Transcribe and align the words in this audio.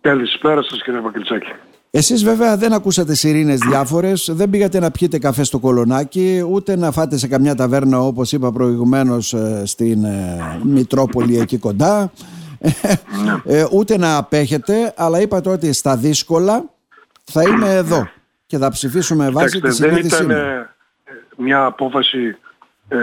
Καλησπέρα 0.00 0.62
σας 0.62 0.82
κύριε 0.82 1.00
Μακριτσάκη. 1.00 1.52
Εσείς 1.90 2.24
βέβαια 2.24 2.56
δεν 2.56 2.72
ακούσατε 2.72 3.14
σιρήνες 3.14 3.58
διάφορες, 3.58 4.30
δεν 4.32 4.50
πήγατε 4.50 4.80
να 4.80 4.90
πιείτε 4.90 5.18
καφέ 5.18 5.44
στο 5.44 5.58
κολονάκι, 5.58 6.44
ούτε 6.50 6.76
να 6.76 6.90
φάτε 6.90 7.16
σε 7.16 7.28
καμιά 7.28 7.54
ταβέρνα 7.54 8.00
όπως 8.00 8.32
είπα 8.32 8.52
προηγουμένως 8.52 9.32
ε, 9.32 9.62
στην 9.66 10.04
ε, 10.04 10.60
Μητρόπολη 10.64 11.38
εκεί 11.38 11.58
κοντά, 11.58 12.12
ε, 13.44 13.64
ούτε 13.72 13.98
να 13.98 14.16
απέχετε, 14.16 14.94
αλλά 14.96 15.20
είπατε 15.20 15.50
ότι 15.50 15.72
στα 15.72 15.96
δύσκολα 15.96 16.64
θα 17.24 17.42
είμαι 17.42 17.74
εδώ 17.74 18.08
και 18.46 18.58
θα 18.58 18.70
ψηφίσουμε 18.70 19.30
βάση 19.30 19.60
της 19.60 19.74
συνείδησή 19.74 20.16
Δεν 20.16 20.24
ήταν 20.24 20.68
μια 21.36 21.64
απόφαση 21.64 22.36
ε, 22.88 22.98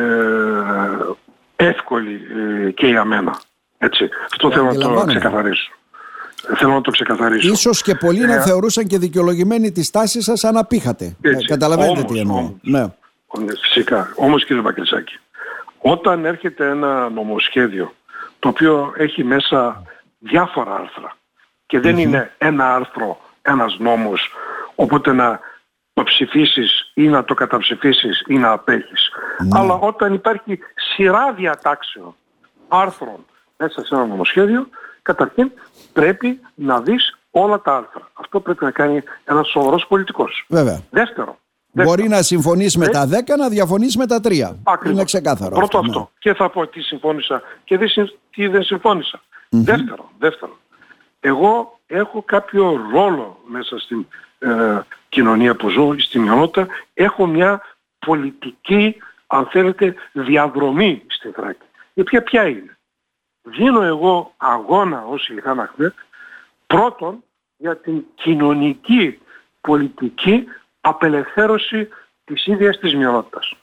εύκολη 1.56 2.20
και 2.74 2.88
για 2.88 3.06
μένα. 3.06 3.40
Έτσι. 3.78 4.10
Αυτό 4.32 4.52
θέλω 4.52 4.66
να 4.66 4.76
το 4.76 5.04
ξεκαθαρίσω. 5.08 5.72
Θέλω 6.56 6.74
να 6.74 6.82
το 6.82 6.92
ξεκαθαρίσω. 6.92 7.52
Ίσως 7.52 7.82
και 7.82 7.96
πολλοί 7.96 8.26
να 8.26 8.34
ε, 8.34 8.42
θεωρούσαν 8.42 8.88
και 8.88 8.98
δικαιολογημένη 8.98 9.72
τη 9.72 9.84
στάση 9.84 10.22
σας 10.22 10.44
αν 10.44 10.58
απήχατε. 10.58 11.16
Έτσι. 11.22 11.46
Καταλαβαίνετε 11.46 12.04
τι 12.04 12.20
εννοώ. 12.20 12.38
Όμως, 12.38 12.56
ναι. 12.62 12.86
Φυσικά. 13.62 14.14
Όμως 14.16 14.46
κύριε 14.46 14.62
Βακελσάκη, 14.62 15.20
όταν 15.80 16.26
έρχεται 16.26 16.70
ένα 16.70 17.10
νομοσχέδιο 17.10 17.94
το 18.40 18.48
οποίο 18.48 18.94
έχει 18.98 19.24
μέσα 19.24 19.84
διάφορα 20.20 20.76
άρθρα 20.76 21.18
και 21.66 21.80
δεν 21.80 21.98
είναι 21.98 22.32
ένα 22.38 22.76
άρθρο, 22.76 23.20
ένας 23.42 23.78
νόμος, 23.80 24.32
οπότε 24.76 25.14
να 25.14 25.40
το 25.94 26.04
ψηφίσεις 26.04 26.92
ή 26.94 27.08
να 27.08 27.24
το 27.24 27.34
καταψηφίσεις 27.34 28.24
ή 28.28 28.38
να 28.38 28.52
απέχεις. 28.52 29.10
Ναι. 29.44 29.60
Αλλά 29.60 29.74
όταν 29.74 30.14
υπάρχει 30.14 30.60
σειρά 30.76 31.34
διατάξεων 31.34 32.16
άρθρων 32.68 33.26
μέσα 33.58 33.86
σε 33.86 33.96
ένα 33.96 34.06
νομοσχέδιο, 34.06 34.68
καταρχήν 35.02 35.52
πρέπει 36.02 36.40
να 36.56 36.82
δεις 36.82 37.18
όλα 37.32 37.62
τα 37.62 37.76
άρθρα. 37.76 38.10
Αυτό 38.14 38.40
πρέπει 38.40 38.64
να 38.64 38.72
κάνει 38.72 39.04
ένας 39.26 39.48
σοβαρός 39.48 39.86
πολιτικός. 39.88 40.46
Βέβαια. 40.48 40.82
Δεύτερο. 40.90 41.38
Μπορεί 41.72 42.08
να 42.08 42.22
συμφωνείς 42.22 42.78
με 42.78 42.88
τα 42.88 43.08
10, 43.08 43.38
να 43.38 43.50
διαφωνείς 43.50 43.98
με 43.98 44.06
τα 44.06 44.20
3. 44.20 44.58
Ακριβώς. 44.64 44.94
Είναι 44.94 45.04
ξεκάθαρο. 45.04 45.56
Πρώτο 45.56 45.78
αυτό. 45.78 46.00
Ναι. 46.00 46.06
Και 46.20 46.34
θα 46.34 46.50
πω 46.50 46.68
τι 46.68 46.82
συμφώνησα 46.82 47.42
και 47.64 47.78
τι 48.30 48.48
δεν 48.48 48.64
συμφώνησα. 48.64 49.22
Δεύτερο. 49.50 50.12
Δεύτερο. 50.20 50.58
Εγώ 51.20 51.80
έχω 51.88 52.22
κάποιο 52.22 52.90
ρόλο 52.94 53.40
μέσα 53.48 53.80
στην 53.80 54.08
ε, 54.40 54.80
κοινωνία 55.10 55.56
που 55.56 55.70
ζω, 55.70 56.00
στη 56.00 56.20
μειονότητα. 56.20 56.68
Έχω 56.94 57.26
μια 57.26 57.62
πολιτική, 58.06 58.96
αν 59.28 59.46
θέλετε, 59.46 59.96
διαδρομή 60.12 61.04
στην 61.08 61.34
Θράκη. 61.34 61.66
Η 61.94 62.02
οποία 62.02 62.24
ποια 62.24 62.48
είναι; 62.48 62.77
Δίνω 63.48 63.82
εγώ 63.82 64.34
αγώνα 64.38 65.06
ως 65.06 65.28
Ιλχάν 65.28 65.60
Αχμέτ 65.60 65.94
πρώτον 66.68 67.24
για 67.58 67.78
την 67.78 68.04
κοινωνική 68.16 69.20
πολιτική 69.62 70.48
απελευθέρωση 70.82 71.88
της 72.26 72.46
ίδιας 72.46 72.78
της 72.78 72.96
μειονότητας. 72.96 73.54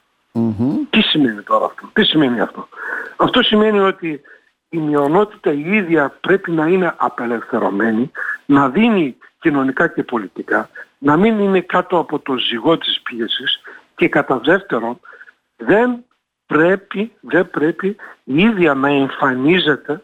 Τι 0.90 1.00
σημαίνει 1.00 1.42
τώρα 1.42 1.64
αυτό, 1.64 1.90
τι 1.92 2.04
σημαίνει 2.04 2.40
αυτό; 2.40 2.68
Αυτό 3.16 3.42
σημαίνει 3.42 3.78
ότι 3.78 4.20
η 4.68 4.78
μειονότητα 4.78 5.52
η 5.52 5.76
ίδια 5.76 6.16
πρέπει 6.20 6.50
να 6.50 6.66
είναι 6.66 6.94
απελευθερωμένη, 6.96 8.10
να 8.46 8.68
δίνει 8.68 9.16
κοινωνικά 9.40 9.88
και 9.88 10.02
πολιτικά, 10.02 10.68
να 10.98 11.16
μην 11.16 11.38
είναι 11.38 11.60
κάτω 11.60 11.98
από 11.98 12.18
το 12.18 12.36
ζυγό 12.36 12.78
της 12.78 13.00
πίεσης 13.02 13.60
και 13.94 14.08
κατά 14.08 14.38
δεύτερον 14.38 15.00
δεν 15.56 16.04
πρέπει, 16.46 17.12
δεν 17.20 17.50
πρέπει 17.50 17.96
η 18.24 18.42
ίδια 18.42 18.74
να 18.74 18.88
εμφανίζεται 18.88 20.02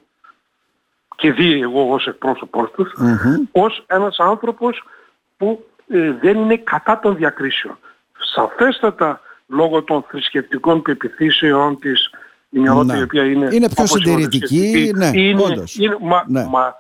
και 1.16 1.32
δει 1.32 1.60
εγώ 1.60 1.92
ως 1.92 2.06
εκπρόσωπός 2.06 2.70
τους 2.70 2.92
ως 3.52 3.84
ένας 3.86 4.19
άνθρωπος 4.19 4.84
που 5.36 5.64
ε, 5.88 6.12
δεν 6.12 6.38
είναι 6.38 6.56
κατά 6.56 6.98
των 6.98 7.16
διακρίσεων. 7.16 7.78
Σαφέστατα 8.34 9.20
λόγω 9.47 9.82
των 9.82 10.05
θρησκευτικών 10.08 10.82
πεπιθήσεων 10.82 11.78
της 11.78 12.10
η 12.50 12.59
ναι. 12.59 12.98
η 12.98 13.03
οποία 13.03 13.25
είναι, 13.25 13.48
είναι 13.53 13.69
πιο 13.69 13.87
συντηρητική, 13.87 14.93
ναι, 14.97 15.06
είναι, 15.14 15.43
είναι, 15.78 15.97
μα, 16.00 16.25
ναι. 16.26 16.44
μα, 16.44 16.76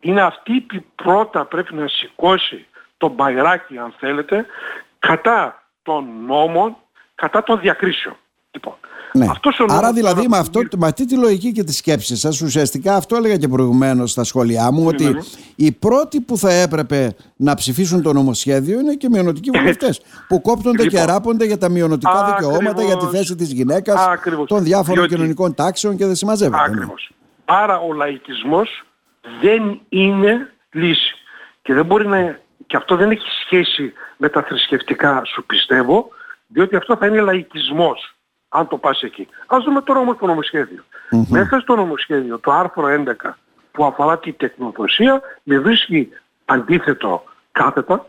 είναι 0.00 0.22
αυτή 0.22 0.60
που 0.60 0.84
πρώτα 0.94 1.44
πρέπει 1.44 1.74
να 1.74 1.88
σηκώσει 1.88 2.66
το 2.96 3.08
μπαϊράκι 3.08 3.78
αν 3.78 3.94
θέλετε 3.98 4.46
κατά 4.98 5.62
των 5.82 6.08
νόμων, 6.26 6.76
κατά 7.14 7.42
των 7.42 7.60
διακρίσεων. 7.60 8.16
Λοιπόν, 8.52 8.74
ναι. 9.12 9.26
Άρα 9.68 9.92
δηλαδή 9.92 10.28
με, 10.28 10.38
αυτό, 10.38 10.60
με 10.76 10.86
αυτή 10.86 11.06
τη 11.06 11.16
λογική 11.16 11.52
και 11.52 11.64
τη 11.64 11.72
σκέψη 11.72 12.16
σας 12.16 12.40
ουσιαστικά 12.40 12.96
αυτό 12.96 13.16
έλεγα 13.16 13.36
και 13.36 13.48
προηγουμένως 13.48 14.10
στα 14.10 14.24
σχόλιά 14.24 14.72
μου 14.72 14.86
ότι 14.86 15.16
οι 15.56 15.72
πρώτοι 15.72 16.20
που 16.20 16.36
θα 16.36 16.52
έπρεπε 16.52 17.14
να 17.36 17.54
ψηφίσουν 17.54 18.02
το 18.02 18.12
νομοσχέδιο 18.12 18.80
είναι 18.80 18.94
και 18.94 19.08
μειονοτικοί 19.08 19.50
βουλευτές 19.50 20.00
που 20.28 20.40
κόπτονται 20.40 20.86
και 20.86 20.98
λοιπόν. 20.98 21.06
ράπονται 21.06 21.44
για 21.44 21.58
τα 21.58 21.68
μειονοτικά 21.68 22.24
δικαιώματα, 22.24 22.82
για 22.82 22.96
τη 22.96 23.06
θέση 23.06 23.34
της 23.34 23.52
γυναίκας, 23.52 24.06
των 24.46 24.62
διάφορων 24.62 25.08
κοινωνικών 25.08 25.54
τάξεων 25.54 25.96
και 25.96 26.06
δεν 26.06 26.14
συμμαζεύεται. 26.14 26.56
Ναι. 26.56 26.74
Ακριβώς. 26.74 27.10
Άρα 27.44 27.78
ο 27.78 27.92
λαϊκισμός 27.92 28.84
δεν 29.40 29.80
είναι 29.88 30.52
λύση. 30.70 31.14
Και 31.62 31.74
δεν 31.74 31.86
μπορεί 31.86 32.06
να... 32.06 32.38
Και 32.66 32.76
αυτό 32.76 32.96
δεν 32.96 33.10
έχει 33.10 33.26
σχέση 33.44 33.92
με 34.16 34.28
τα 34.28 34.42
θρησκευτικά 34.42 35.22
σου 35.24 35.44
πιστεύω, 35.46 36.08
διότι 36.46 36.76
αυτό 36.76 36.96
θα 36.96 37.06
είναι 37.06 37.20
λαϊκισμός 37.20 38.14
αν 38.52 38.68
το 38.68 38.76
πας 38.76 39.02
εκεί. 39.02 39.28
Ας 39.46 39.64
δούμε 39.64 39.82
τώρα 39.82 40.00
όμως 40.00 40.16
το 40.18 40.26
νομοσχέδιο. 40.26 40.82
Μέσα 41.28 41.60
στο 41.60 41.76
νομοσχέδιο 41.76 42.38
το 42.38 42.52
άρθρο 42.52 42.86
11 42.86 43.12
που 43.70 43.84
αφορά 43.84 44.18
τη 44.18 44.32
τεχνοδοσία 44.32 45.20
με 45.42 45.58
βρίσκει 45.58 46.08
αντίθετο 46.44 47.24
κάθετα 47.52 48.06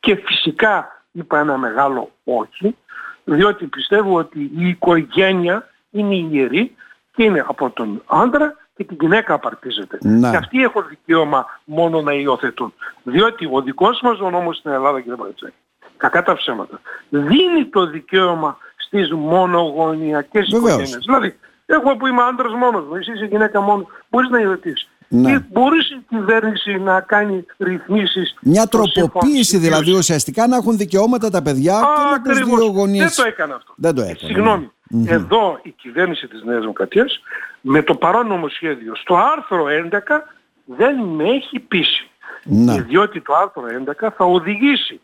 και 0.00 0.14
φυσικά 0.14 1.02
είπα 1.12 1.38
ένα 1.38 1.58
μεγάλο 1.58 2.10
όχι 2.24 2.76
διότι 3.24 3.66
πιστεύω 3.66 4.14
ότι 4.14 4.50
η 4.56 4.68
οικογένεια 4.68 5.68
είναι 5.90 6.14
ιερή 6.14 6.76
και 7.12 7.24
είναι 7.24 7.44
από 7.48 7.70
τον 7.70 8.02
άντρα 8.06 8.56
και 8.76 8.84
την 8.84 8.96
γυναίκα 9.00 9.34
απαρτίζεται. 9.34 9.98
Και 10.30 10.36
αυτοί 10.36 10.62
έχουν 10.62 10.84
δικαίωμα 10.88 11.46
μόνο 11.64 12.02
να 12.02 12.12
υιοθετούν. 12.12 12.74
Διότι 13.02 13.48
ο 13.52 13.62
δικός 13.62 14.00
μας 14.02 14.20
ο 14.20 14.30
νόμος 14.30 14.56
στην 14.56 14.70
Ελλάδα, 14.70 15.00
κύριε 15.00 15.16
Παρατσάκη, 15.16 15.54
κακά 15.96 16.22
τα 16.22 16.34
ψέματα, 16.34 16.80
δίνει 17.08 17.64
το 17.70 17.86
δικαίωμα 17.86 18.58
στις 18.90 19.12
μονογονιακές 19.12 20.46
οικογένειες. 20.48 20.98
Δηλαδή, 21.04 21.38
εγώ 21.66 21.96
που 21.96 22.06
είμαι 22.06 22.22
άντρας 22.22 22.52
μόνος 22.52 22.84
μου, 22.88 22.94
εσύ 22.94 23.12
είσαι 23.12 23.24
γυναίκα 23.24 23.60
μόνο, 23.60 23.86
μπορείς 24.08 24.30
να 24.30 24.40
υιοθετήσεις. 24.40 24.88
Ναι. 25.08 25.30
Και 25.30 25.44
μπορείς 25.50 25.90
η 25.90 26.04
κυβέρνηση 26.08 26.78
να 26.78 27.00
κάνει 27.00 27.46
ρυθμίσεις. 27.58 28.34
Μια 28.42 28.66
τροποποίηση 28.66 29.58
δηλαδή 29.58 29.92
ουσιαστικά 29.92 30.46
να 30.46 30.56
έχουν 30.56 30.76
δικαιώματα 30.76 31.30
τα 31.30 31.42
παιδιά 31.42 31.76
Α, 31.76 31.80
και 31.80 32.28
με 32.28 32.34
τις 32.34 32.44
δύο 32.44 32.66
γονείς. 32.66 33.00
Δεν 33.00 33.10
το 33.16 33.24
έκανε 33.26 33.54
αυτό. 33.54 33.72
Δεν 33.76 33.94
το 33.94 34.02
έκανε. 34.02 34.18
Συγγνώμη. 34.18 34.70
Ναι. 34.88 35.10
Εδώ 35.10 35.60
η 35.62 35.70
κυβέρνηση 35.70 36.28
της 36.28 36.42
Νέας 36.42 36.60
Δημοκρατίας 36.60 37.20
με 37.60 37.82
το 37.82 37.94
παρόν 37.94 38.26
νομοσχέδιο 38.26 38.94
στο 38.96 39.16
άρθρο 39.16 39.64
11 39.68 40.26
δεν 40.64 40.96
με 40.96 41.24
έχει 41.24 41.58
πείσει. 41.58 42.10
Ναι. 42.44 42.80
Διότι 42.80 43.20
το 43.20 43.34
άρθρο 43.34 43.62
11 43.66 44.08
θα 44.16 44.24
οδηγήσει 44.24 45.00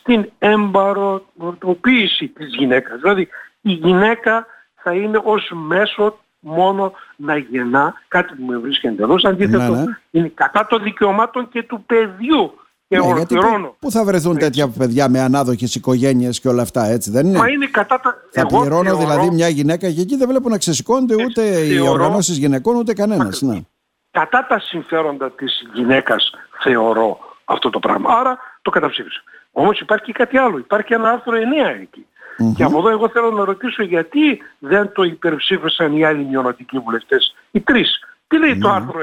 στην 0.00 0.30
εμπαροτοποίηση 0.38 2.28
της 2.28 2.54
γυναίκας. 2.54 3.00
Δηλαδή 3.00 3.28
η 3.60 3.72
γυναίκα 3.72 4.46
θα 4.82 4.94
είναι 4.94 5.20
ως 5.24 5.50
μέσο 5.54 6.18
μόνο 6.40 6.92
να 7.16 7.36
γεννά, 7.36 7.94
κάτι 8.08 8.34
που 8.34 8.44
με 8.44 8.58
βρίσκει 8.58 8.86
εντελώς 8.86 9.24
αντίθετο, 9.24 9.72
ναι, 9.72 9.82
ναι. 9.82 9.84
είναι 10.10 10.32
κατά 10.34 10.66
των 10.66 10.82
δικαιωμάτων 10.82 11.48
και 11.48 11.62
του 11.62 11.84
παιδιού. 11.86 12.54
Και 12.88 12.98
ναι, 12.98 13.12
γιατί 13.14 13.34
πού, 13.34 13.76
πού 13.78 13.90
θα 13.90 14.04
βρεθούν 14.04 14.36
έτσι. 14.36 14.46
τέτοια 14.46 14.68
παιδιά 14.68 15.08
με 15.08 15.20
ανάδοχες 15.20 15.74
οικογένειες 15.74 16.40
και 16.40 16.48
όλα 16.48 16.62
αυτά, 16.62 16.84
έτσι 16.84 17.10
δεν 17.10 17.26
είναι; 17.26 17.38
Μα 17.38 17.48
είναι 17.48 17.66
κατά 17.66 18.00
τα... 18.00 18.16
Θα 18.30 18.40
Εγώ 18.40 18.60
πληρώνω 18.60 18.82
θεωρώ... 18.82 18.98
δηλαδή 18.98 19.30
μια 19.30 19.48
γυναίκα 19.48 19.90
και 19.90 20.00
εκεί 20.00 20.16
δεν 20.16 20.28
βλέπω 20.28 20.48
να 20.48 20.58
ξεσηκώνται 20.58 21.14
ούτε 21.14 21.42
θεωρώ... 21.42 21.74
οι 21.74 21.80
οργανώσεις 21.80 22.36
γυναικών 22.36 22.76
ούτε 22.76 22.92
κανένας. 22.92 23.40
Ναι. 23.42 23.60
Κατά 24.10 24.46
τα 24.46 24.58
συμφέροντα 24.58 25.30
της 25.30 25.62
γυναίκας 25.74 26.30
θεωρώ 26.62 27.18
αυτό 27.44 27.70
το 27.70 27.78
πράγμα. 27.78 28.14
Άρα 28.14 28.38
το 28.62 28.70
καταψήφισα. 28.70 29.22
Όμως 29.52 29.80
υπάρχει 29.80 30.04
και 30.04 30.12
κάτι 30.12 30.38
άλλο. 30.38 30.58
Υπάρχει 30.58 30.94
ένα 30.94 31.10
άρθρο 31.10 31.32
9 31.36 31.80
εκεί. 31.80 32.06
Και 32.56 32.64
από 32.64 32.78
εδώ 32.78 32.88
εγώ 32.88 33.08
θέλω 33.08 33.30
να 33.30 33.44
ρωτήσω 33.44 33.82
γιατί 33.82 34.42
δεν 34.58 34.92
το 34.92 35.02
υπερψήφισαν 35.02 35.96
οι 35.96 36.04
άλλοι 36.04 36.24
μειονοτικοί 36.24 36.78
βουλευτές, 36.78 37.34
οι 37.50 37.60
τρεις. 37.60 37.98
Τι 38.28 38.38
λέει 38.38 38.58
το 38.58 38.68
άρθρο 38.68 39.00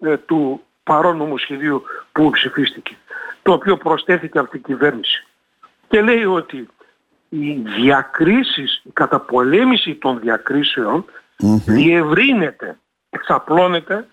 9 0.00 0.08
ε, 0.08 0.16
του 0.16 0.62
παρόν 0.82 1.16
νομοσχεδίου 1.16 1.82
που 2.12 2.30
ψηφίστηκε, 2.30 2.96
το 3.42 3.52
οποίο 3.52 3.76
προσθέθηκε 3.76 4.38
από 4.38 4.50
την 4.50 4.62
κυβέρνηση. 4.62 5.26
Και 5.88 6.02
λέει 6.02 6.24
ότι 6.24 6.68
οι 7.28 7.52
διακρίσεις, 7.52 8.82
η 8.84 8.90
καταπολέμηση 8.92 9.94
των 9.94 10.20
διακρίσεων 10.20 11.04
διευρύνεται, 11.66 12.78
εξαπλώνεται 13.10 14.06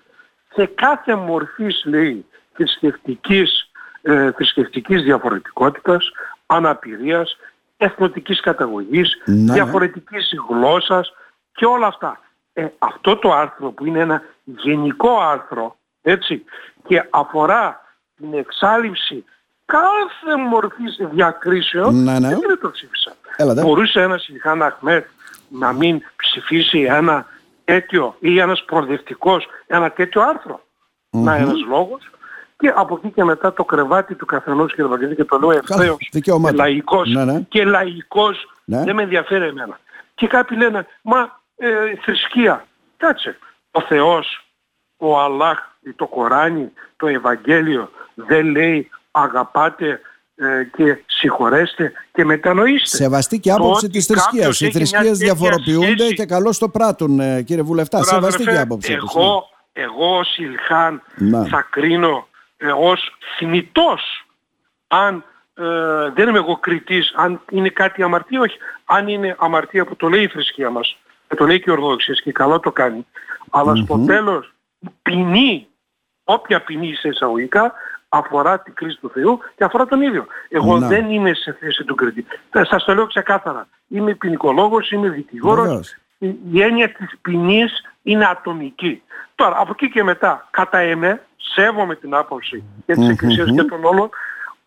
σε 0.53 0.65
κάθε 0.65 1.15
μορφής 1.15 1.83
λέει 1.85 2.25
θρησκευτικής 2.53 3.66
ε, 4.07 4.31
θρησκευτικής 4.31 5.03
διαφορετικότητας, 5.03 6.11
αναπηρίας, 6.45 7.37
εθνοτικής 7.77 8.39
καταγωγής, 8.39 9.21
ναι. 9.25 9.53
διαφορετικής 9.53 10.33
γλώσσας 10.49 11.13
και 11.51 11.65
όλα 11.65 11.87
αυτά. 11.87 12.19
Ε, 12.53 12.67
αυτό 12.79 13.17
το 13.17 13.33
άρθρο 13.33 13.71
που 13.71 13.85
είναι 13.85 13.99
ένα 13.99 14.21
γενικό 14.43 15.19
άρθρο 15.19 15.77
έτσι, 16.01 16.43
και 16.87 17.07
αφορά 17.09 17.81
την 18.17 18.33
εξάλληψη 18.33 19.25
κάθε 19.65 20.37
μορφής 20.49 20.97
διακρίσεων, 21.11 22.03
ναι, 22.03 22.19
ναι. 22.19 22.27
δεν 22.27 22.59
το 22.61 22.71
ψήφισα. 22.71 23.15
Έλατε. 23.35 23.61
Μπορούσε 23.61 24.01
ένας 24.01 24.27
Ιλχάν 24.27 24.61
Αχμέτ 24.61 25.05
να 25.49 25.73
μην 25.73 26.01
ψηφίσει 26.15 26.79
ένα 26.79 27.25
τέτοιο 27.63 28.15
ή 28.19 28.39
ένας 28.39 28.63
προοδευτικός 28.65 29.47
ένα 29.67 29.91
τέτοιο 29.91 30.21
άρθρο. 30.21 30.55
Mm-hmm. 30.55 31.23
Να 31.23 31.35
ένας 31.35 31.65
λόγος. 31.67 32.09
Και 32.57 32.73
από 32.75 32.99
εκεί 33.03 33.13
και 33.13 33.23
μετά 33.23 33.53
το 33.53 33.65
κρεβάτι 33.65 34.15
του 34.15 34.25
καθενός 34.25 34.73
κύριε 34.73 34.89
Βαγγέλη 34.89 35.15
και 35.15 35.23
το 35.23 35.37
λέω 35.37 35.51
ευθέως 35.51 36.09
και 36.21 36.31
λαϊκός, 36.53 37.09
ναι, 37.13 37.25
ναι. 37.25 37.39
και 37.49 37.65
λαϊκός 37.65 38.47
ναι. 38.65 38.83
δεν 38.83 38.95
με 38.95 39.03
ενδιαφέρει 39.03 39.45
εμένα. 39.45 39.79
Και 40.15 40.27
κάποιοι 40.27 40.57
λένε, 40.61 40.87
μα 41.01 41.39
ε, 41.57 41.67
θρησκεία. 42.01 42.65
Κάτσε, 42.97 43.37
ο 43.71 43.81
Θεός, 43.81 44.45
ο 44.97 45.19
Αλλάχ, 45.19 45.59
το 45.95 46.07
Κοράνι, 46.07 46.71
το 46.97 47.07
Ευαγγέλιο 47.07 47.89
δεν 48.13 48.45
λέει 48.45 48.89
αγαπάτε 49.11 50.01
ε, 50.35 50.63
και 50.63 51.03
συγχωρέστε 51.05 51.91
και 52.11 52.25
μετανοήστε. 52.25 52.97
Σεβαστή 52.97 53.39
και 53.39 53.51
άποψη 53.51 53.89
της 53.89 54.05
θρησκείας. 54.05 54.61
Οι 54.61 54.71
θρησκείες 54.71 55.17
διαφοροποιούνται 55.17 55.97
σχέση. 55.97 56.13
και 56.13 56.25
καλώς 56.25 56.57
το 56.57 56.69
πράττουν 56.69 57.19
ε, 57.19 57.41
κύριε 57.41 57.63
Βουλευτά. 57.63 58.03
Σεβαστή 58.03 58.43
και 58.43 58.59
άποψη 58.59 58.93
εγώ, 58.93 59.49
εγώ 59.73 60.17
ως 60.17 60.37
Ιλχάν 60.37 61.01
θα 61.49 61.67
κρίνω 61.69 62.15
ε, 62.17 62.36
ως 62.77 63.17
θνητός 63.37 64.25
αν 64.87 65.23
ε, 65.53 65.63
δεν 66.13 66.27
είμαι 66.27 66.37
εγώ 66.37 66.57
κριτής 66.57 67.13
αν 67.15 67.41
είναι 67.51 67.69
κάτι 67.69 68.03
αμαρτία 68.03 68.41
όχι 68.41 68.57
αν 68.85 69.07
είναι 69.07 69.35
αμαρτία 69.39 69.85
που 69.85 69.95
το 69.95 70.07
λέει 70.07 70.23
η 70.23 70.27
θρησκεία 70.27 70.69
μας 70.69 70.97
και 71.27 71.35
το 71.35 71.45
λέει 71.45 71.59
και 71.59 71.69
η 71.69 71.73
Ορθόδοξη 71.73 72.13
και 72.13 72.31
καλό 72.31 72.59
το 72.59 72.71
κάνει 72.71 73.05
αλλά 73.49 73.71
mm-hmm. 73.71 73.83
στο 73.83 74.03
τέλος 74.05 74.53
η 74.79 74.87
ποινή 75.01 75.67
όποια 76.23 76.61
ποινή 76.61 76.93
σε 76.93 77.07
εισαγωγικά 77.07 77.73
αφορά 78.09 78.59
την 78.59 78.73
κρίση 78.73 78.99
του 78.99 79.09
Θεού 79.09 79.39
και 79.55 79.63
αφορά 79.63 79.85
τον 79.85 80.01
ίδιο. 80.01 80.25
Εγώ 80.49 80.77
να. 80.77 80.87
δεν 80.87 81.09
είμαι 81.09 81.33
σε 81.33 81.57
θέση 81.59 81.83
του 81.83 81.95
κριτή. 81.95 82.25
Θα 82.49 82.65
σας 82.65 82.83
το 82.83 82.93
λέω 82.93 83.07
ξεκάθαρα. 83.07 83.67
Είμαι 83.87 84.13
ποινικολόγος, 84.13 84.91
είμαι 84.91 85.09
δικηγόρος. 85.09 85.95
Η, 86.17 86.35
η 86.51 86.61
έννοια 86.61 86.91
της 86.91 87.17
ποινής 87.21 87.81
είναι 88.03 88.25
ατομική. 88.25 89.01
Τώρα, 89.35 89.55
από 89.59 89.71
εκεί 89.71 89.89
και 89.89 90.03
μετά, 90.03 90.47
κατά 90.51 90.77
εμέ, 90.77 91.25
σέβομαι 91.57 91.95
την 91.95 92.13
άποψη 92.13 92.63
και 92.85 92.93
της 92.93 93.09
Εκκλησίας 93.09 93.51
και 93.51 93.63
των 93.63 93.83
όλων, 93.83 94.09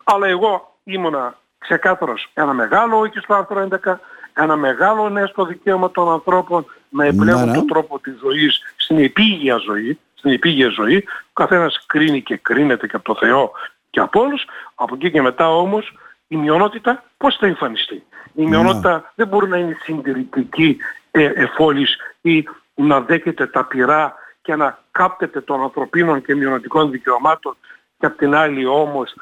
αλλά 0.03 0.27
εγώ 0.27 0.75
ήμουνα 0.83 1.37
ξεκάθαρος 1.57 2.29
ένα 2.33 2.53
μεγάλο 2.53 2.99
όχι 2.99 3.19
στο 3.19 3.33
άρθρο 3.33 3.67
11, 3.83 3.93
ένα 4.33 4.55
μεγάλο 4.55 5.09
ναι 5.09 5.25
στο 5.25 5.45
δικαίωμα 5.45 5.91
των 5.91 6.11
ανθρώπων 6.11 6.65
να 6.89 7.05
επιλέγουν 7.05 7.53
τον 7.53 7.67
τρόπο 7.67 7.99
της 7.99 8.17
ζωής 8.19 8.61
στην 8.75 8.97
επίγεια 8.97 9.57
ζωή, 9.57 9.99
στην 10.13 10.31
επίγεια 10.31 10.69
ζωή. 10.69 10.97
Ο 11.07 11.33
καθένας 11.33 11.85
κρίνει 11.85 12.21
και 12.21 12.37
κρίνεται 12.37 12.87
και 12.87 12.95
από 12.95 13.13
το 13.13 13.19
Θεό 13.25 13.51
και 13.89 13.99
από 13.99 14.21
όλους. 14.21 14.45
Από 14.75 14.95
εκεί 14.95 15.11
και 15.11 15.21
μετά 15.21 15.55
όμως 15.55 15.97
η 16.27 16.35
μειονότητα 16.35 17.03
πώς 17.17 17.35
θα 17.35 17.47
εμφανιστεί; 17.47 18.03
Η 18.33 18.45
μειονότητα 18.45 19.11
δεν 19.15 19.27
μπορεί 19.27 19.47
να 19.47 19.57
είναι 19.57 19.77
συντηρητική 19.83 20.77
ε, 21.11 21.23
εφόλης 21.23 21.97
ή 22.21 22.43
να 22.73 23.01
δέχεται 23.01 23.47
τα 23.47 23.65
πειρά 23.65 24.15
και 24.41 24.55
να 24.55 24.79
κάπτεται 24.91 25.41
των 25.41 25.61
ανθρωπίνων 25.61 26.21
και 26.21 26.35
μειονοτικών 26.35 26.91
δικαιωμάτων 26.91 27.57
και 27.97 28.05
απ' 28.05 28.17
την 28.17 28.35
άλλη 28.35 28.65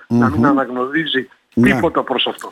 να 0.08 0.30
μην 0.30 0.46
αναγνωρίζει 0.46 1.30
ναι. 1.54 1.74
τίποτα 1.74 2.04
προς 2.04 2.28
αυτό. 2.28 2.52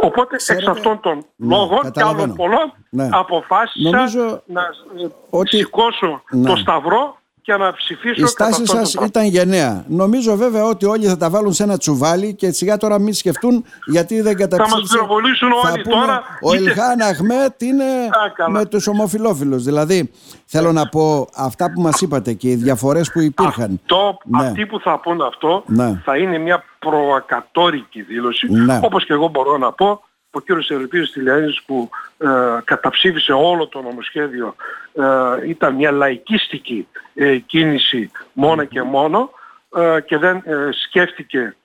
Οπότε 0.00 0.36
Ξέρετε, 0.36 0.70
εξ 0.70 0.78
αυτών 0.78 1.00
των 1.00 1.24
ναι, 1.36 1.56
λόγων 1.56 1.90
και 1.90 2.02
άλλων 2.02 2.34
πολλών 2.34 2.72
ναι. 2.90 3.08
αποφάσισα 3.12 3.90
Νομίζω 3.90 4.42
να 4.46 4.60
ε, 4.60 5.08
ότι... 5.30 5.56
σηκώσω 5.56 6.22
το 6.44 6.56
σταυρό 6.56 7.17
και 7.48 7.56
να 7.56 7.72
ψηφίσω 7.72 8.24
Η 8.24 8.26
στάση 8.26 8.66
σας 8.66 8.94
ήταν 8.94 9.24
γενναία. 9.24 9.84
Νομίζω 9.88 10.36
βέβαια 10.36 10.64
ότι 10.64 10.86
όλοι 10.86 11.06
θα 11.06 11.16
τα 11.16 11.30
βάλουν 11.30 11.52
σε 11.52 11.62
ένα 11.62 11.76
τσουβάλι 11.76 12.34
και 12.34 12.50
σιγά 12.50 12.76
τώρα 12.76 12.98
μην 12.98 13.14
σκεφτούν 13.14 13.64
γιατί 13.84 14.20
δεν 14.20 14.36
καταψήφισαν. 14.36 14.68
Θα 14.68 14.76
μας 14.78 14.90
πυροβολήσουν 14.90 15.48
όλοι 15.52 15.82
τώρα. 15.82 16.22
Ο 16.42 16.54
Ελχάν 16.54 17.00
Αχμέτ 17.00 17.62
είναι 17.62 17.84
με 18.46 18.66
τους 18.66 18.86
ομοφυλόφιλου. 18.86 19.56
Δηλαδή 19.56 20.10
θέλω 20.44 20.72
να 20.72 20.88
πω 20.88 21.28
αυτά 21.34 21.72
που 21.72 21.80
μας 21.80 22.00
είπατε 22.00 22.32
και 22.32 22.48
οι 22.48 22.54
διαφορές 22.54 23.10
που 23.12 23.20
υπήρχαν. 23.20 23.80
Αυτό, 23.82 24.18
ναι. 24.24 24.46
Αυτοί 24.46 24.66
που 24.66 24.80
θα 24.80 25.00
πούν 25.00 25.20
αυτό 25.20 25.62
ναι. 25.66 26.00
θα 26.04 26.16
είναι 26.16 26.38
μια 26.38 26.64
προακατόρικη 26.78 28.02
δήλωση. 28.02 28.52
Ναι. 28.52 28.80
Όπως 28.82 29.04
και 29.04 29.12
εγώ 29.12 29.28
μπορώ 29.28 29.58
να 29.58 29.72
πω 29.72 30.02
ο 30.30 30.40
κύριος 30.40 30.70
Ευρυπίδης 30.70 31.10
Τηλιανής 31.12 31.62
που 31.66 31.90
ε, 32.18 32.26
καταψήφισε 32.64 33.32
όλο 33.32 33.66
το 33.66 33.82
νομοσχέδιο 33.82 34.54
ε, 34.92 35.48
ήταν 35.48 35.74
μια 35.74 35.90
λαϊκίστικη 35.90 36.88
ε, 37.14 37.36
κίνηση 37.36 38.10
μόνο 38.32 38.64
και 38.64 38.82
μόνο 38.82 39.30
ε, 39.76 40.00
και 40.00 40.18
δεν 40.18 40.42
σκέφτηκε 40.86 41.56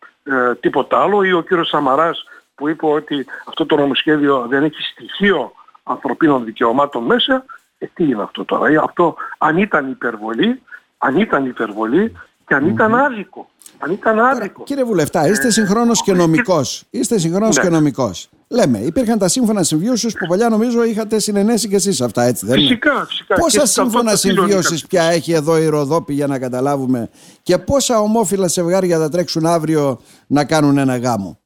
τίποτα 0.59 1.01
άλλο. 1.01 1.23
Ή 1.23 1.33
ο 1.33 1.41
κύριος 1.41 1.67
Σαμαράς 1.67 2.23
που 2.55 2.69
είπε 2.69 2.85
ότι 2.85 3.25
αυτό 3.47 3.65
το 3.65 3.75
νομοσχέδιο 3.75 4.45
δεν 4.49 4.63
έχει 4.63 4.81
στοιχείο 4.81 5.51
ανθρωπίνων 5.83 6.43
δικαιωμάτων 6.43 7.03
μέσα. 7.03 7.45
Ε, 7.77 7.85
τι 7.93 8.03
είναι 8.03 8.21
αυτό 8.21 8.45
τώρα; 8.45 8.81
Αυτό 8.83 9.15
αν 9.37 9.57
ήταν 9.57 9.89
υπερβολή 9.89 10.61
αν 10.97 11.17
ήταν 11.17 11.45
υπερβολή 11.45 12.11
και 12.47 12.53
αν 12.53 12.67
ήταν 12.67 12.95
άδικο 12.95 13.47
αν 13.85 13.91
ήταν 13.91 14.19
άδικο. 14.19 14.63
Κύριε 14.63 14.83
Βουλευτά, 14.83 15.27
είστε 15.27 15.51
συγχρόνως 15.51 16.03
και 16.03 16.13
νομικός. 16.13 16.83
Είστε 16.89 17.17
συγχρόνως 17.17 17.55
ναι. 17.55 17.63
και 17.63 17.69
νομικός. 17.69 18.29
Λέμε, 18.47 18.77
υπήρχαν 18.77 19.17
τα 19.17 19.27
σύμφωνα 19.27 19.63
συμβίωσης 19.63 20.13
που 20.13 20.27
παλιά 20.27 20.49
νομίζω 20.49 20.83
είχατε 20.83 21.19
συνενέσει 21.19 21.67
και 21.67 21.75
εσείς 21.75 22.01
αυτά, 22.01 22.23
έτσι 22.23 22.45
δεν 22.45 22.59
είναι; 22.59 22.67
Φυσικά, 22.67 23.05
φυσικά. 23.07 23.35
Πόσα 23.35 23.65
σύμφωνα 23.65 24.15
συμβίωσης 24.15 24.87
πια 24.87 25.03
έχει 25.03 25.31
εδώ 25.31 25.57
η 25.57 25.65
Ροδόπη 25.65 26.13
για 26.13 26.27
να 26.27 26.39
καταλάβουμε 26.39 27.09
και 27.41 27.57
πόσα 27.57 27.99
ομόφυλα 27.99 28.47
ζευγάρια 28.47 28.97
θα 28.99 29.09
τρέξουν 29.09 29.45
αύριο 29.45 30.01
να 30.27 30.45
κάνουν 30.45 30.77
ένα 30.77 30.97
γάμο; 30.97 31.39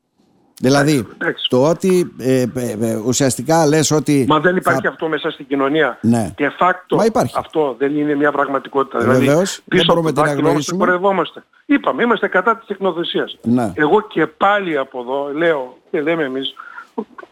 Δηλαδή, 0.61 1.07
το 1.47 1.69
ότι 1.69 2.13
ε, 2.19 2.41
ε, 2.41 2.75
ε, 2.81 2.95
ουσιαστικά 2.95 3.65
λες 3.65 3.91
ότι... 3.91 4.25
Μα 4.27 4.39
δεν 4.39 4.55
υπάρχει 4.55 4.87
αυτό 4.87 5.07
μέσα 5.07 5.31
στην 5.31 5.47
κοινωνία. 5.47 5.97
Ναι. 6.01 6.33
Και 6.35 6.49
φάκτο 6.49 6.97
αυτό 7.35 7.75
δεν 7.77 7.97
είναι 7.97 8.15
μια 8.15 8.31
πραγματικότητα. 8.31 8.99
Δηλαδή, 8.99 9.25
Βεβαίως, 9.25 9.61
δηλαδή, 9.65 9.85
δεν 9.87 9.95
μπορούμε 9.95 10.11
να 10.21 10.33
γνωρίσουμε. 10.33 10.99
Είπαμε, 11.65 12.03
είμαστε 12.03 12.27
κατά 12.27 12.57
της 12.57 12.67
τεχνοθεσίας. 12.67 13.37
Ναι. 13.43 13.71
Εγώ 13.75 14.01
και 14.01 14.27
πάλι 14.27 14.77
από 14.77 14.99
εδώ 15.01 15.31
λέω 15.33 15.77
και 15.91 16.01
λέμε 16.01 16.23
εμείς 16.23 16.53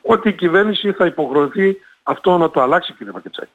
ότι 0.02 0.30
η 0.30 0.34
κυβέρνηση 0.34 0.92
θα 0.92 1.06
υποχρεωθεί 1.06 1.78
αυτό 2.04 2.38
να 2.38 2.50
το 2.50 2.62
αλλάξει 2.62 2.94
κύριε 2.94 3.14
Μακετσάκη. 3.14 3.52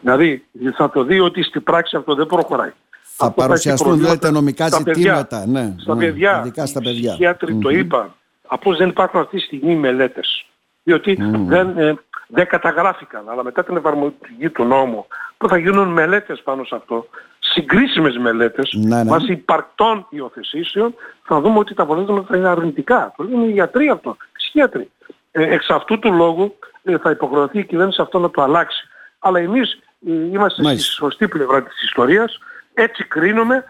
Δηλαδή 0.00 0.44
θα 0.76 0.90
το 0.90 1.04
δει 1.04 1.20
ότι 1.20 1.42
στην 1.42 1.62
πράξη 1.62 1.96
αυτό 1.96 2.14
δεν 2.14 2.26
προχωράει. 2.26 2.72
Θα 3.00 3.26
αυτό 3.26 3.40
παρουσιαστούν 3.40 4.00
λέτε 4.00 4.30
νομικά 4.30 4.68
ζητήματα. 4.68 5.46
Ναι, 5.46 5.74
στα, 5.78 5.94
ναι, 5.94 6.00
παιδιά, 6.00 6.38
ειδικά 6.40 6.66
στα 6.66 6.80
παιδιά. 6.80 7.16
Οι 7.48 7.54
το 7.54 7.68
είπαν. 7.68 8.12
Απλώς 8.48 8.76
δεν 8.76 8.88
υπάρχουν 8.88 9.20
αυτή 9.20 9.36
τη 9.36 9.42
στιγμή 9.42 9.76
μελέτες. 9.76 10.46
Διότι 10.82 11.18
δεν, 11.46 11.78
ε, 11.78 11.94
δεν 12.26 12.46
καταγράφηκαν. 12.46 13.28
Αλλά 13.28 13.42
μετά 13.42 13.64
την 13.64 13.76
εφαρμογή 13.76 14.50
του 14.52 14.64
νόμου 14.64 15.06
που 15.36 15.48
θα 15.48 15.58
γίνουν 15.58 15.88
μελέτες 15.88 16.42
πάνω 16.42 16.64
σε 16.64 16.74
αυτό, 16.74 17.08
συγκρίσιμες 17.38 18.16
μελέτες, 18.16 18.72
ναι, 18.72 19.02
ναι. 19.02 19.10
βάσει 19.10 19.32
υπαρκτών 19.32 20.06
υιοθεσήσεων, 20.10 20.94
θα 21.22 21.40
δούμε 21.40 21.58
ότι 21.58 21.74
τα 21.74 21.82
αποτελέσματα 21.82 22.26
θα 22.30 22.36
είναι 22.36 22.48
αρνητικά. 22.48 23.12
Το 23.16 23.24
λένε 23.24 23.44
οι 23.44 23.50
γιατροί 23.50 23.88
αυτό, 23.88 24.16
οι 24.20 24.30
ψυχίατροι. 24.32 24.90
Ε, 25.30 25.54
εξ 25.54 25.70
αυτού 25.70 25.98
του 25.98 26.12
λόγου 26.12 26.58
ε, 26.82 26.98
θα 26.98 27.10
υποχρεωθεί 27.10 27.58
η 27.58 27.64
κυβέρνηση 27.64 28.00
αυτό 28.00 28.18
να 28.18 28.30
το 28.30 28.42
αλλάξει. 28.42 28.88
Αλλά 29.18 29.38
εμείς 29.38 29.72
ε, 30.06 30.12
είμαστε 30.12 30.62
Μάλιστα. 30.62 30.84
στη 30.84 30.94
σωστή 30.94 31.28
πλευρά 31.28 31.62
της 31.62 31.82
ιστορίας, 31.82 32.38
έτσι 32.74 33.04
κρίνουμε 33.04 33.64